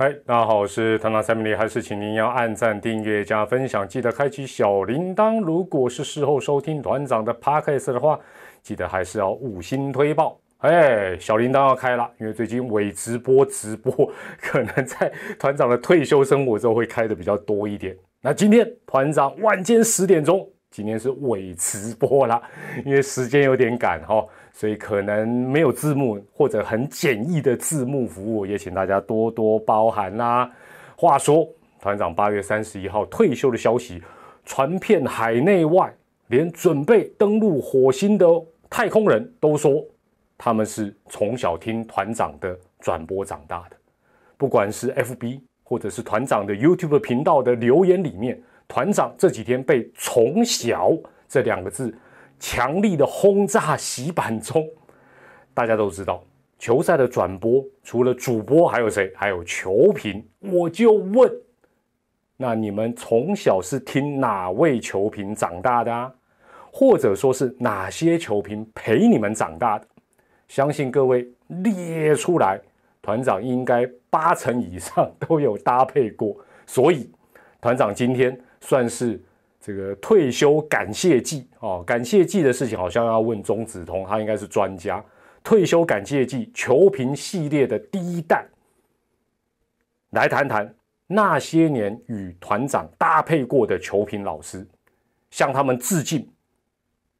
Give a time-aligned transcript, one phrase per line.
[0.00, 5.42] 嗨，大家好，我是团长三米里，还是请您要按赞、订阅、加分享，记得开启小铃铛。
[5.42, 8.16] 如果是事后收听团长的 podcast 的话，
[8.62, 10.38] 记得还是要五星推爆。
[10.58, 14.08] 哎，小铃铛要开了，因为最近伪直播直播
[14.40, 17.96] 可能在团长的退休生活中会开的比较多一点。
[18.22, 22.40] 那今天团长晚间十点钟，今天是伪直播啦，
[22.84, 24.24] 因为时间有点赶哈。
[24.52, 30.50] 所以可能没有字幕或者很简易的字幕服务，也请大家多多包涵啦。
[30.96, 31.48] 话说，
[31.80, 34.02] 团长八月三十一号退休的消息
[34.44, 35.94] 传遍海内外，
[36.26, 38.26] 连准备登陆火星的
[38.68, 39.84] 太空人都说
[40.36, 43.76] 他们是从小听团长的转播长大的。
[44.36, 50.92] 不管是 FB 或者是团长的 YouTube 频道的留言里面，团长这几天被“从小”
[51.26, 51.92] 这两个字。
[52.40, 54.64] 强力的轰炸洗版中，
[55.52, 56.22] 大家都知道
[56.56, 59.12] 球赛的转播除了主播还有谁？
[59.16, 60.24] 还有球评。
[60.38, 61.28] 我就问，
[62.36, 66.14] 那你们从小是听哪位球评长大的啊？
[66.70, 69.86] 或者说是哪些球评陪你们长大的？
[70.46, 72.60] 相信各位列出来，
[73.02, 76.36] 团长应该八成以上都有搭配过。
[76.66, 77.10] 所以
[77.60, 79.20] 团长今天算是。
[79.60, 85.04] 这个退休感谢季哦，感谢季的事情好像要问钟子通，他应该是专家。
[85.42, 88.48] 退休感谢季球评系列的第一弹，
[90.10, 90.74] 来谈谈
[91.08, 94.66] 那些年与团长搭配过的球评老师，
[95.30, 96.26] 向他们致敬，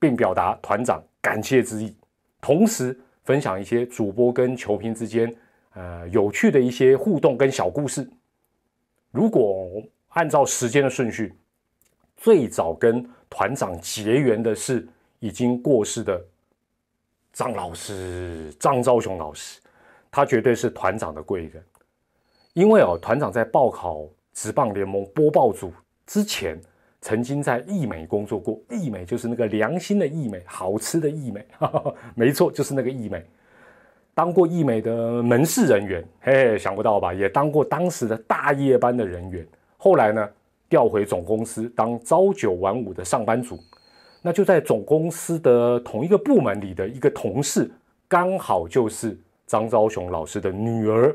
[0.00, 1.94] 并表达团长感谢之意，
[2.40, 5.32] 同时分享一些主播跟球评之间
[5.74, 8.08] 呃有趣的一些互动跟小故事。
[9.12, 9.70] 如果
[10.12, 11.34] 按照时间的顺序。
[12.16, 14.86] 最早跟团长结缘的是
[15.18, 16.22] 已经过世的
[17.32, 19.60] 张老师张昭雄老师，
[20.10, 21.64] 他绝对是团长的贵人。
[22.52, 25.72] 因为哦，团长在报考职棒联盟播报组
[26.06, 26.60] 之前，
[27.00, 28.60] 曾经在艺美工作过。
[28.70, 31.44] 艺美就是那个良心的艺美，好吃的艺美，
[32.14, 33.24] 没错，就是那个艺美。
[34.14, 37.12] 当过艺美的门市人员，嘿嘿，想不到吧？
[37.14, 39.44] 也当过当时的大夜班的人员。
[39.82, 40.30] 后来呢？
[40.68, 43.58] 调回总公司当朝九晚五的上班族，
[44.22, 47.68] 那就在总公司的同一个部门里的一个同事，
[48.06, 51.12] 刚好就是张昭雄老师的女儿。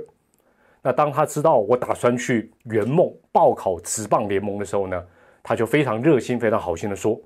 [0.82, 5.02] 那当他知道我打算去圆梦报考职棒联盟的时候呢，
[5.42, 7.18] 他就非常热心、非常好心的说，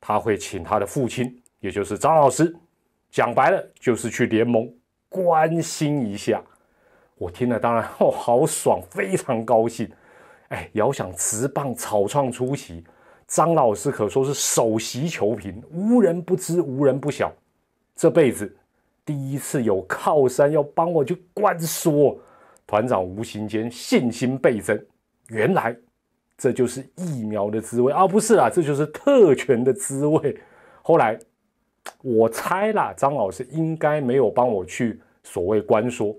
[0.00, 2.54] 他会请他的父亲，也就是张老师，
[3.10, 4.72] 讲白了就是去联盟
[5.08, 6.40] 关心一下。
[7.16, 9.90] 我听了当然哦，好爽，非常高兴。
[10.48, 12.84] 哎，遥想直棒草创初期，
[13.26, 17.32] 张老师可说是首席球评，无人不知，无人不晓。
[17.96, 18.54] 这辈子
[19.04, 22.18] 第一次有靠山要帮我去灌说，
[22.66, 24.80] 团长无形间信心倍增。
[25.28, 25.74] 原来
[26.36, 28.06] 这就是疫苗的滋味啊！
[28.06, 30.38] 不是啦，这就是特权的滋味。
[30.82, 31.18] 后来
[32.02, 36.14] 我猜啦，张老师应该没有帮我去所谓关说，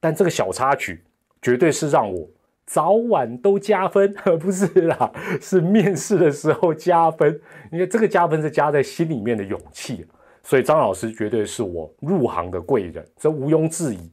[0.00, 1.04] 但这个小插曲
[1.42, 2.26] 绝对是让我。
[2.66, 7.40] 早晚都加分， 不是啦，是面试的时候加分。
[7.70, 10.04] 因为这个加分是加在心里面的勇气，
[10.42, 14.10] 所以张老师绝对是我入行的贵人，这毋庸置疑。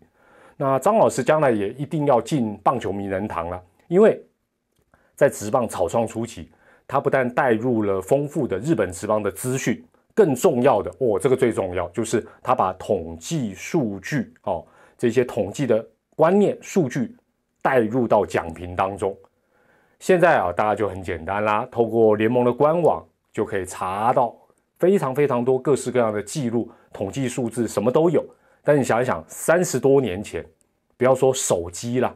[0.56, 4.24] 那张老师将来也一定要进棒球名人堂了，因为
[5.16, 6.52] 在职棒草创初期，
[6.88, 14.64] 他不但带入了丰富的日本职棒的资讯，更重要的哦，这个最重要就是他把统计数据哦，
[14.96, 15.84] 这些统计的
[16.16, 17.18] 观念数据。
[17.64, 19.18] 带入到奖评当中，
[19.98, 23.02] 现在啊，大家就很简单啦，透过联盟的官网
[23.32, 24.36] 就可以查到
[24.78, 28.22] 非常非常多各式各样的记录、统计数字，什么都有。
[28.62, 30.46] 但你想一想，三十多年前，
[30.98, 32.14] 不要说手机了，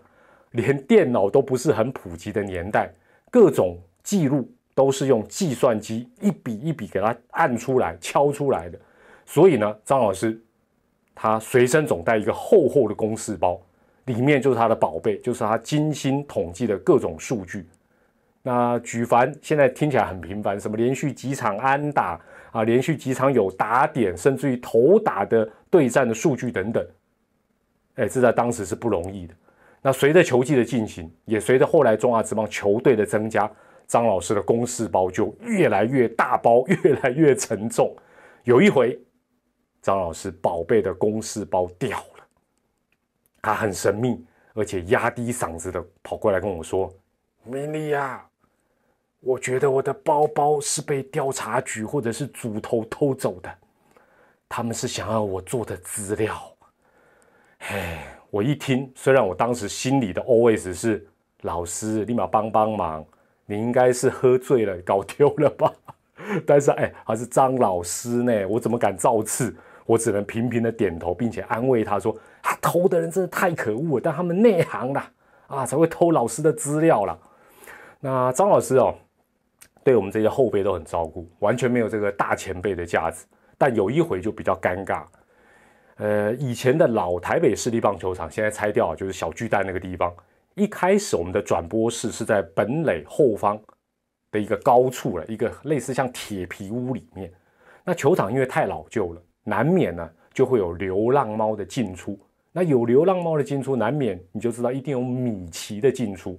[0.51, 2.93] 连电脑都不是很普及的年代，
[3.31, 8.77] 各种记录都是用计算机一笔一笔给它按出来、敲出来的。
[9.25, 10.37] 所以呢，张老师
[11.15, 13.57] 他随身总带一个厚厚的公式包。
[14.07, 17.65] 里面就是他的宝贝，就是他精心统计的各种数据。
[18.42, 22.19] 那举凡现在听起来很平凡，什么连续几场安打
[22.51, 26.88] 啊，连续几场有打点，甚至于投打的对战的数据等等，
[27.95, 29.33] 哎，这在当时是不容易的。
[29.81, 33.50] 那随着球季的进行，也随着后来中华职棒球队的增加，
[33.86, 37.94] 张老师的公式包就越来越大包， 越来越沉重。
[38.44, 38.98] 有一回，
[39.81, 42.16] 张老师宝贝的公式包掉了。
[43.47, 46.94] 他很神秘，而且压低嗓子的跑过来跟我说
[47.47, 48.21] ：“米莉呀，
[49.21, 53.49] 我觉得我的包包是被调查局或者是组头偷走的，
[54.49, 56.35] 他们是想要我做的资料。”
[57.59, 57.99] 嘿，
[58.29, 61.07] 我一听，虽然我当时心里的 always 是
[61.43, 63.05] 老师立马帮帮忙，
[63.45, 65.73] 你应该是喝醉了搞丢了吧？
[66.45, 69.55] 但是哎，还是张老师呢，我怎么敢造次？
[69.85, 72.13] 我只能频频的点头，并且安慰他说
[72.62, 75.12] ：“偷的人真的太可恶，但他们内行啦，
[75.48, 77.18] 啊，才会偷老师的资料啦。
[78.00, 78.94] 那张老师哦，
[79.83, 83.25] 对我们这些后辈都很照顾，完全没有这个大前辈的架子。
[83.57, 85.04] 但有一回就比较尴尬。
[85.95, 90.13] 呃，以前的老台北市立棒球场现在拆掉，就是小巨蛋那个地方。
[90.53, 93.60] 一开始我们的转播室是在本垒后方
[94.30, 97.33] 的一个高处了，一个类似像铁皮屋里面。
[97.83, 102.19] 那球场因为太老旧了，难免呢就会有流浪猫的进出。
[102.57, 106.36] 那有流浪猫的进出，难免你就知道一定有米奇的进出。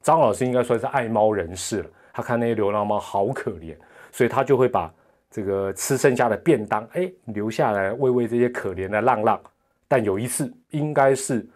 [0.00, 3.76] 张老师应该算是爱猫人士了，他看那些流浪猫好可怜，
[4.10, 4.90] 所以他就会把。
[5.30, 9.38] 这个吃剩下的便当，哎，留下来喂喂这些可怜的浪浪。
[9.86, 11.46] 但有一次，应该是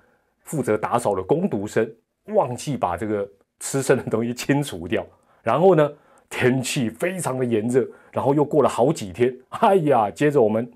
[0.44, 1.90] 负责打扫的工读生
[2.26, 3.26] 忘记把这个
[3.60, 5.02] 吃剩的东西清除掉。
[5.42, 5.90] 然后呢，
[6.28, 10.70] 天气非常的炎热，然后又过了好几天，哎呀，接着我们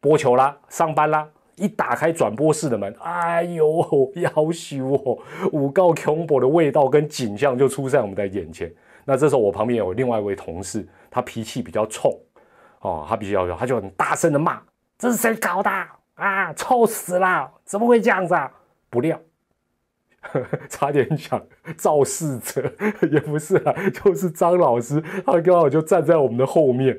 [0.00, 5.18] 播球啦，上班啦，一打开转播室的门，哎呦，要羞哦，
[5.52, 8.72] 五告恐怖的味道跟景象就出在我们的眼前。
[9.04, 10.86] 那这时候我旁边有另外一位同事。
[11.14, 12.10] 他脾气比较冲，
[12.80, 14.62] 哦，他比较他就很大声的骂
[14.96, 15.70] ：“这是谁搞的
[16.14, 16.50] 啊？
[16.54, 17.52] 臭死了！
[17.66, 18.50] 怎么会这样子啊？”
[18.88, 19.20] 不料，
[20.70, 21.38] 差点讲
[21.76, 22.62] 肇事者
[23.10, 26.98] 也不是啊，就是张老师，他刚好就站在我们的后面。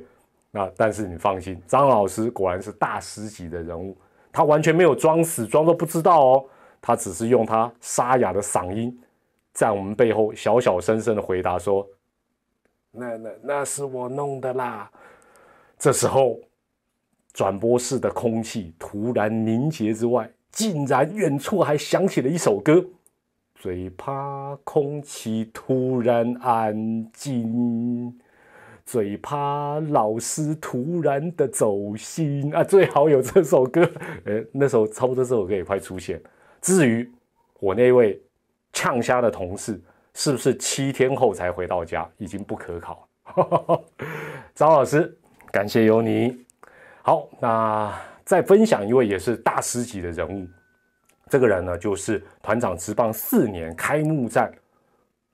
[0.52, 3.98] 那，但是你放心，张老师果然是大师级的人物，
[4.34, 6.46] 他完全没有装死，装作不知道哦，
[6.82, 9.00] 他只是用他沙哑的嗓音，
[9.54, 11.88] 在我们背后小小声声的回答说。
[12.92, 14.92] 那那那是我弄的啦！
[15.80, 16.40] 这时候，
[17.34, 22.86] 转播室的空气突然凝结之外，竟然远处还响起了一首歌。
[23.56, 28.20] 最怕空气突然安静，
[28.86, 32.64] 最怕老师突然的走心啊！
[32.66, 33.90] 最好有这首歌，
[34.26, 36.22] 呃，那时候差不多这首歌也快出现。
[36.62, 37.12] 至于
[37.60, 38.22] 我那位
[38.72, 39.82] 呛虾的同事。
[40.16, 42.08] 是不是七天后才回到家？
[42.20, 43.10] 已经不可考。
[44.54, 45.12] 张老师，
[45.52, 46.46] 感谢有你。
[47.02, 50.48] 好，那再分享一位也是大师级的人物。
[51.30, 54.54] 这个人呢，就是团长执棒四年开幕战，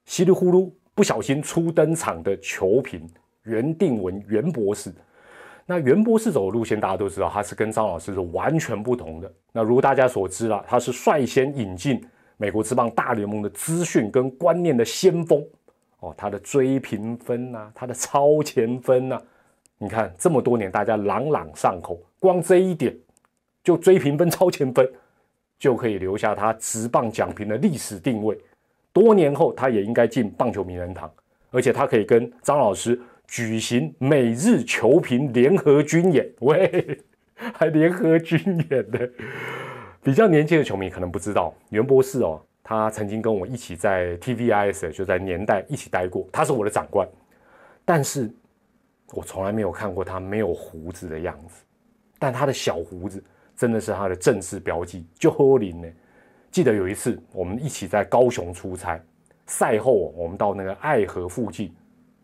[0.06, 3.06] 稀里呼噜不小心初登场的球评
[3.50, 4.94] 袁定文袁博士。
[5.66, 9.31] 那袁博士走的路线大家都知道，他是跟张老师是完全不同的。
[9.51, 12.01] 那如大家所知了，他是率先引进。
[12.42, 15.46] 美国职棒大联盟的资讯跟观念的先锋
[16.00, 19.22] 哦，他的追评分呐，他的超前分呐，
[19.78, 22.98] 你看这么多年大家朗朗上口，光这一点
[23.62, 24.90] 就追评分、超前分
[25.60, 28.40] 就可以留下他职棒奖评的历史定位。
[28.94, 31.12] 多年后他也应该进棒球名人堂，
[31.52, 32.98] 而且他可以跟张老师
[33.30, 37.00] 举行美日球评联合军演，喂，
[37.54, 38.42] 还联合军
[38.72, 39.08] 演的。
[40.02, 47.08] 比较年轻的球迷可能不知道，袁博士哦，他曾经跟我一起在 TVIS 就在年代一起待过，他是我的长官，
[47.86, 48.31] 但是
[49.12, 51.64] 我从来没有看过他没有胡子的样子，
[52.18, 53.24] 但他的小胡子
[53.56, 55.88] 真的是他的正式标记，就喝林呢。
[56.50, 59.00] 记得有一次我们一起在高雄出差，
[59.45, 61.71] 赛后我们到那个爱河附近，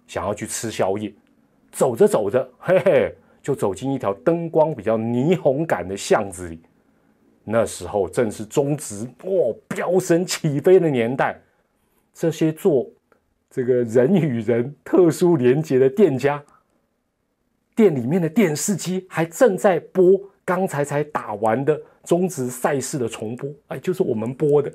[0.08, 1.14] 想要去吃宵夜，
[1.72, 6.62] 走着走着，嘿嘿，就走进一条灯光比较霓虹感的巷子里。
[7.44, 11.40] 那时候正是中职哦飙升起飞的年代，
[12.14, 12.90] 这些做
[13.50, 16.44] 这个人与人特殊连接的店家，
[17.76, 24.72] 店里面的电视机还正在播刚才才打完的中职赛事的重播，哎，就是我们播的。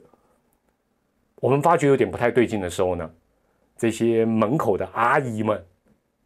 [1.41, 3.11] 我们发觉有点不太对劲的时候呢，
[3.81, 5.65] 这些门口的阿姨们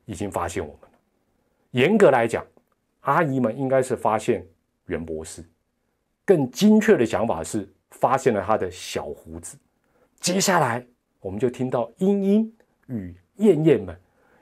[0.07, 0.99] 已经发现我们了。
[1.71, 2.45] 严格来讲，
[3.03, 4.45] 阿姨们应该是发现
[4.87, 5.41] 袁博士。
[6.25, 9.57] 更精确的想法是发现了他的小胡子。
[10.19, 10.85] 接下来，
[11.21, 12.53] 我们就听到英英
[12.89, 13.97] 与燕燕们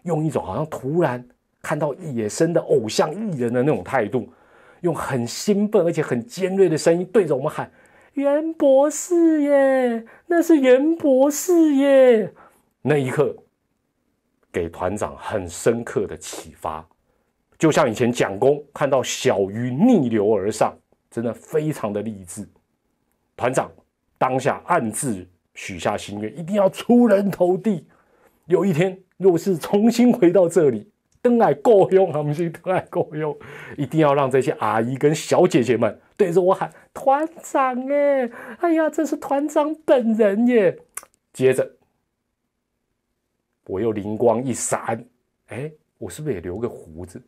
[0.04, 1.22] 用一种好像突然
[1.60, 4.32] 看到野生的偶像艺人的那种态度，
[4.80, 7.70] 用很兴奋而且很尖锐的声音对着我们喊
[8.14, 12.32] ：“袁博士耶，那是袁博士耶！”
[12.82, 13.34] 那一刻，
[14.52, 16.86] 给团长很深刻的启发，
[17.56, 20.76] 就像以前蒋公看到小鱼逆流而上。
[21.14, 22.48] 真的非常的励志，
[23.36, 23.70] 团长
[24.16, 27.86] 当下暗自许下心愿，一定要出人头地。
[28.46, 33.36] 有一天若是重新回到这里，登来够用， 我们是登来够用，
[33.76, 40.78] 一定要让这些阿姨跟小姐姐们对着我喊团长哎，哎呀，这是团长本人耶！
[41.34, 41.72] 接着
[43.64, 45.04] 我又灵光一闪，
[45.48, 47.22] 哎，我是不是也留个胡子？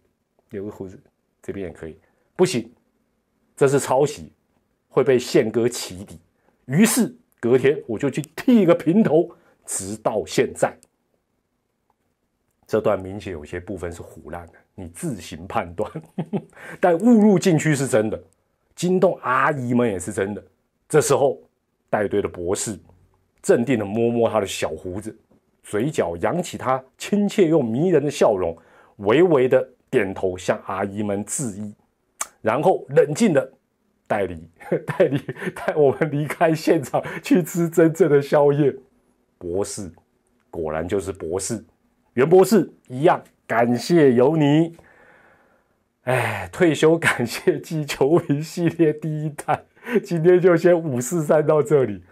[0.50, 0.98] 留个胡子，
[1.42, 1.98] 这边也可以，
[2.36, 2.72] 不行，
[3.56, 4.32] 这是抄袭，
[4.88, 6.18] 会被宪哥起底。
[6.66, 9.30] 于是隔天我就去剃个平头，
[9.66, 10.76] 直到现在。
[12.66, 15.90] 这段明显有些部分是胡乱的，你自行判断。
[16.80, 18.22] 但误入禁区是真的，
[18.74, 20.44] 惊动阿姨们也是真的。
[20.88, 21.40] 这时候
[21.90, 22.78] 带队的博士
[23.42, 25.16] 镇定的摸摸他的小胡子，
[25.64, 28.56] 嘴角扬起他亲切又迷人的笑容，
[28.98, 31.74] 微微的点头向阿姨们致意，
[32.42, 33.50] 然后冷静的
[34.06, 34.48] 带离
[34.86, 35.18] 带离
[35.54, 38.72] 带我们离开现场去吃真正的宵夜。
[39.38, 39.90] 博士
[40.50, 41.64] 果然就是博士。
[42.12, 44.76] 袁博士一样，感谢有你。
[46.02, 49.64] 哎，退休感谢季球迷系列第一弹，
[50.04, 52.04] 今天就先五四三到这里。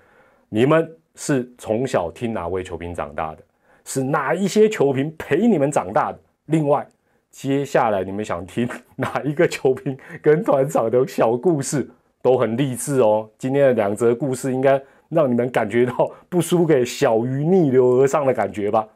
[0.48, 3.42] 你们是从小听哪位球评长大的？
[3.84, 6.18] 是哪一些球评陪你们长大的？
[6.46, 6.86] 另外，
[7.30, 11.90] 接下来你们想听哪一个球评跟团长的小故事，
[12.22, 13.28] 都很励志哦。
[13.38, 18.86] 今天的两则故事应该让你们感觉到不输给小鱼逆流而上的感觉吧。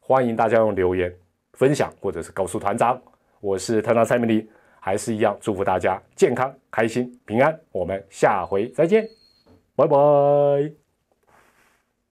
[0.00, 1.12] 欢迎大家用留言
[1.54, 3.00] 分享，或者是告诉团长，
[3.40, 7.58] 我是团长蔡明黎，还是一样祝福大家健康、开心、平安。
[7.72, 9.08] 我们下回再见，
[9.74, 10.85] 拜拜。